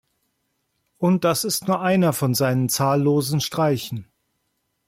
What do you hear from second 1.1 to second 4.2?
das ist nur einer von seinen zahllosen Streichen.